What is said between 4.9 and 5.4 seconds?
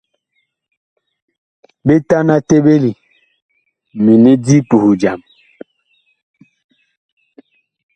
jam.